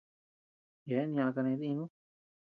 Yeabean 0.87 1.13
ñaʼa 1.15 1.31
kané 1.35 1.53
dínu. 1.59 1.83